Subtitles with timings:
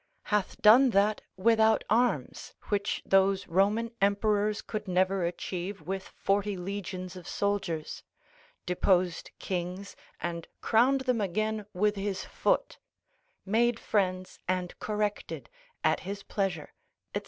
[0.33, 7.15] hath done that without arms, which those Roman emperors could never achieve with forty legions
[7.15, 8.01] of soldiers,
[8.65, 12.79] deposed kings, and crowned them again with his foot,
[13.45, 15.51] made friends, and corrected
[15.83, 16.73] at his pleasure,
[17.15, 17.19] &c.